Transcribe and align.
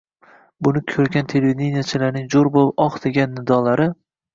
buni 0.67 0.81
ko‘rgan 0.93 1.29
televideniyechilarning 1.35 2.29
jo‘r 2.37 2.53
bo‘lib 2.59 2.87
“oh!” 2.91 3.03
degan 3.09 3.41
nidolari 3.41 3.93